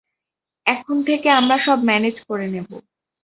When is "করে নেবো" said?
2.25-2.75